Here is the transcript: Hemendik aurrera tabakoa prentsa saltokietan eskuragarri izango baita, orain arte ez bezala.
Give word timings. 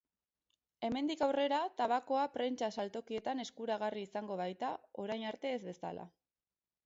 Hemendik 0.87 1.19
aurrera 1.25 1.59
tabakoa 1.81 2.23
prentsa 2.37 2.71
saltokietan 2.79 3.43
eskuragarri 3.45 4.05
izango 4.09 4.41
baita, 4.41 4.71
orain 5.05 5.27
arte 5.33 5.55
ez 5.59 5.61
bezala. 5.67 6.07